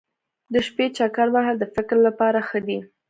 [0.53, 2.79] د شپې چکر وهل د فکر لپاره ښه دي.